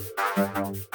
house, 0.00 0.12
the 0.36 0.46
house. 0.46 0.89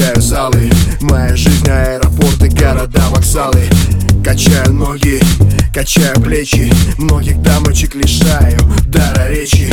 Качаю 0.00 0.22
залы. 0.22 0.70
Моя 1.02 1.36
жизнь 1.36 1.68
аэропорты, 1.68 2.48
города, 2.48 3.02
вокзалы. 3.10 3.68
Качаю 4.24 4.72
ноги, 4.72 5.20
качаю 5.74 6.18
плечи. 6.20 6.72
Многих 6.96 7.40
дамочек 7.42 7.94
лишаю 7.94 8.58
дара 8.86 9.28
речи. 9.28 9.70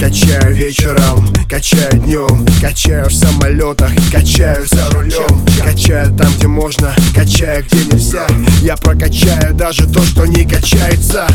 Качаю 0.00 0.54
вечером, 0.54 1.28
качаю 1.48 1.92
днем. 2.00 2.46
Качаю 2.60 3.08
в 3.08 3.14
самолетах, 3.14 3.90
качаю 4.10 4.66
за 4.66 4.90
рулем. 4.90 5.46
Качаю 5.62 6.14
там, 6.16 6.32
где 6.36 6.46
можно, 6.46 6.94
качаю 7.14 7.64
где 7.64 7.84
нельзя. 7.84 8.26
Я 8.62 8.76
прокачаю 8.76 9.54
даже 9.54 9.86
то, 9.86 10.02
что 10.02 10.24
не 10.26 10.44
качается 10.44 11.26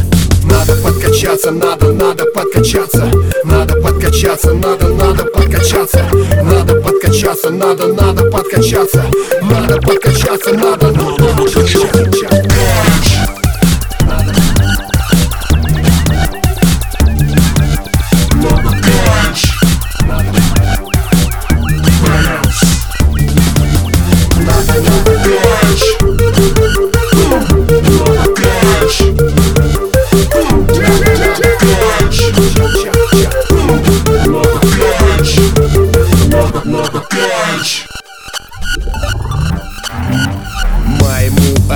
Надо 0.43 0.75
подкачаться, 0.83 1.51
надо, 1.51 1.91
надо 1.91 2.25
подкачаться. 2.25 3.11
Надо 3.43 3.81
подкачаться, 3.81 4.53
надо, 4.53 4.87
надо 4.89 5.25
подкачаться. 5.25 6.05
Надо 6.43 6.81
подкачаться, 6.81 7.49
надо, 7.49 7.87
надо 7.87 8.29
подкачаться. 8.29 9.03
Надо 9.41 9.81
подкачаться, 9.81 10.53
надо, 10.53 10.91
надо 10.91 11.25
подкачаться 11.37 12.40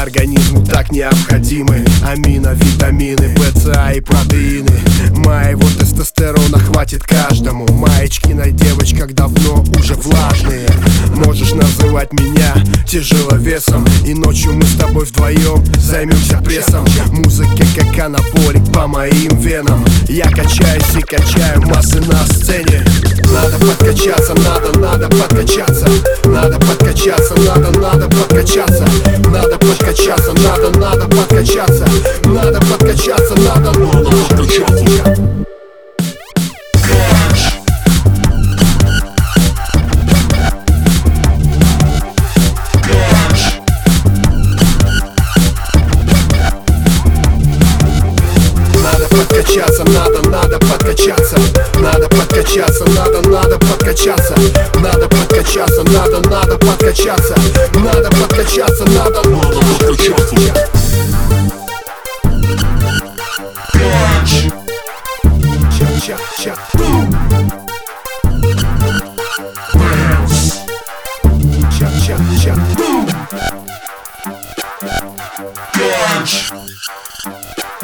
организму 0.05 0.63
так 0.63 0.91
необходимы. 0.91 1.83
Аминовитамины, 2.03 3.35
БЦА 3.35 3.93
и 3.93 4.01
протеины. 4.01 4.69
Моего 5.17 5.67
тестостерона 5.79 6.59
хватит 6.59 7.03
каждому. 7.03 7.65
Маечки 7.73 8.31
на 8.31 8.51
девочках 8.51 9.13
давно 9.13 9.65
уже 9.77 9.95
влажные 9.95 10.67
Можешь 11.15 11.53
называть 11.53 12.11
меня 12.13 12.53
тяжеловесом. 12.85 13.85
И 14.05 14.13
ночью 14.13 14.53
мы 14.53 14.63
с 14.63 14.75
тобой 14.75 15.05
вдвоем 15.05 15.63
займемся 15.77 16.37
прессом. 16.37 16.85
Музыка 17.11 17.65
как 17.75 17.97
анаболик 18.05 18.71
по 18.73 18.87
моим 18.87 19.37
венам. 19.39 19.83
Я 20.07 20.25
качаюсь 20.25 20.95
и 20.97 21.01
качаю 21.01 21.61
массы 21.67 22.01
на 22.01 22.25
сцене. 22.27 22.85
Надо 23.31 23.57
подкачаться, 23.57 24.33
надо, 24.35 24.77
надо 24.79 25.07
подкачаться. 25.09 25.87
Надо 26.25 26.59
подкачаться, 26.59 27.33
надо, 27.41 27.79
надо 27.79 28.07
подкачаться. 28.09 28.85
Надо 29.31 29.57
подкачаться, 29.57 30.33
надо, 30.33 30.79
надо 30.79 31.07
подкачаться. 31.07 31.85
Надо 32.25 32.59
подкачаться, 32.61 33.35
надо, 33.35 33.71
надо 33.79 34.09
подкачаться 34.09 35.24
подкачаться, 49.55 49.83
надо, 49.85 50.29
надо 50.29 50.59
подкачаться. 50.59 51.37
Надо 51.79 52.09
подкачаться, 52.09 52.85
надо, 52.91 53.21
надо 53.29 53.57
подкачаться. 53.59 54.35
Надо 54.81 55.07
подкачаться, 55.07 55.83
надо, 55.93 56.29
надо 56.29 56.57
подкачаться. 56.57 57.35
Надо 57.75 58.09
подкачаться, 58.09 58.85
надо, 58.91 59.21
надо 59.29 59.59
подкачаться 59.79 60.75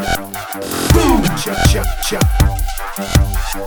Ча-ча-ча. 0.01 1.83
Ча-ча-ча. 2.97 3.59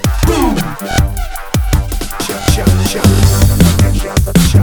Ча-ча-ча. 2.26 3.02
Ча-ча-ча. 4.02 4.12
Ча. 4.50 4.60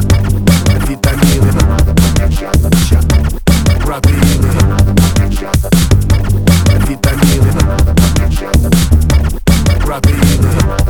Витамины. 0.87 1.51
Ча. 2.37 2.49
Протеины. 3.85 4.51
Витамины. 6.87 7.51
Протеины. 9.85 10.80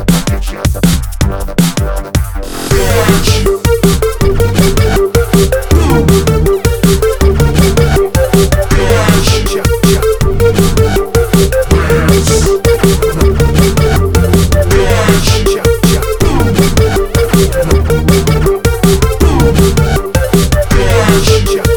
Yeah. 21.54 21.71